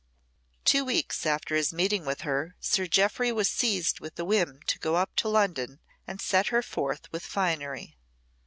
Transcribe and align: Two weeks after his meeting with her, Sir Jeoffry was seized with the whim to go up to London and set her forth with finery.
Two 0.65 0.83
weeks 0.83 1.27
after 1.27 1.55
his 1.55 1.71
meeting 1.71 2.05
with 2.05 2.21
her, 2.21 2.55
Sir 2.59 2.87
Jeoffry 2.87 3.31
was 3.31 3.51
seized 3.51 3.99
with 3.99 4.15
the 4.15 4.25
whim 4.25 4.59
to 4.65 4.79
go 4.79 4.95
up 4.95 5.15
to 5.17 5.29
London 5.29 5.79
and 6.07 6.19
set 6.19 6.47
her 6.47 6.63
forth 6.63 7.11
with 7.11 7.23
finery. 7.23 7.95